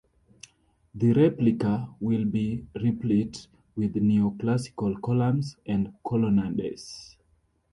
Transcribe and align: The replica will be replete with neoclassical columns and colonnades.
The 0.95 1.13
replica 1.13 1.87
will 1.99 2.25
be 2.25 2.65
replete 2.73 3.45
with 3.75 3.93
neoclassical 3.93 4.99
columns 4.99 5.57
and 5.67 5.93
colonnades. 6.03 7.17